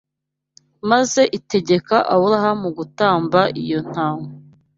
maze 0.89 1.21
itegeka 1.37 1.95
Aburahamu 2.13 2.67
gutamba 2.77 3.41
iyo 3.61 3.79
ntama 3.89 4.27